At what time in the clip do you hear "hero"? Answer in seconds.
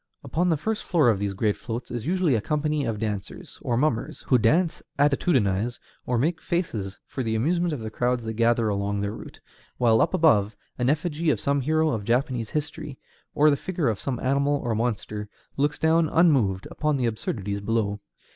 11.61-11.93